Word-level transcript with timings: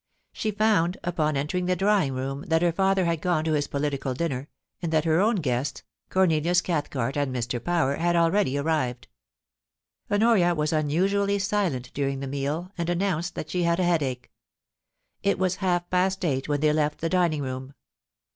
She 0.33 0.49
found, 0.49 0.97
upon 1.03 1.37
entering 1.37 1.67
the 1.67 1.75
drawing 1.75 2.13
room, 2.13 2.41
that 2.47 2.63
her 2.63 2.71
father 2.71 3.05
had 3.05 3.21
gone 3.21 3.45
to 3.45 3.53
his 3.53 3.67
political 3.67 4.15
dinner, 4.15 4.49
and 4.81 4.91
that 4.91 5.05
her 5.05 5.19
own 5.19 5.35
guests, 5.35 5.83
Cornelius 6.09 6.59
Cathcart 6.59 7.15
and 7.15 7.31
Mr. 7.31 7.63
Power, 7.63 7.97
had 7.97 8.15
already 8.15 8.57
arrived. 8.57 9.09
Honoria 10.09 10.55
was 10.55 10.73
unusually 10.73 11.37
silent 11.37 11.91
during 11.93 12.19
the 12.19 12.25
meal, 12.25 12.71
and 12.79 12.89
announced 12.89 13.35
that 13.35 13.51
she 13.51 13.61
had 13.61 13.79
a 13.79 13.83
headache. 13.83 14.31
It 15.21 15.37
was 15.37 15.57
half 15.57 15.87
past 15.91 16.25
eight 16.25 16.49
when 16.49 16.61
they 16.61 16.73
left 16.73 16.99
the 16.99 17.07
dining 17.07 17.43
room. 17.43 17.75